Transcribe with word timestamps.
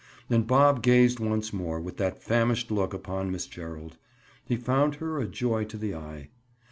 And 0.31 0.47
Bob 0.47 0.81
gazed 0.81 1.19
once 1.19 1.53
more 1.53 1.79
with 1.79 1.97
that 1.97 2.23
famished 2.23 2.71
look 2.71 2.91
upon 2.91 3.29
Miss 3.31 3.45
Gerald. 3.45 3.97
He 4.47 4.57
found 4.57 4.95
her 4.95 5.19
a 5.19 5.27
joy 5.27 5.63
to 5.65 5.77
the 5.77 5.93
eye. 5.93 6.29